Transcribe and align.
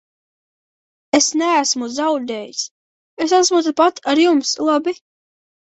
Es 1.17 1.27
neesmu 1.41 1.89
zaudējis, 1.99 2.63
es 3.27 3.37
esmu 3.41 3.63
tepat 3.71 4.03
ar 4.15 4.23
jums, 4.27 4.59
labi? 4.73 4.99